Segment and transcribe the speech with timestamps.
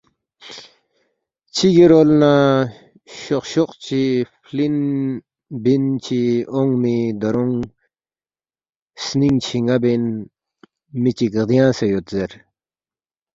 [1.55, 2.33] چگی رول نہ
[3.21, 4.01] شوق شوق چی
[4.45, 4.77] فلن
[5.63, 6.21] بن چو
[6.53, 7.59] اونگمی دارونگ
[9.03, 10.03] سنینگ چھینا بین
[11.01, 12.31] می چک غدیانگسے یود زیر